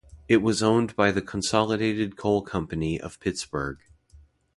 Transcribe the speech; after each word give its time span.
It 0.27 0.37
was 0.37 0.63
owned 0.63 0.95
by 0.95 1.11
the 1.11 1.21
Consolidated 1.21 2.17
Coal 2.17 2.41
Company 2.41 2.99
of 2.99 3.19
Pittsburgh. 3.19 3.77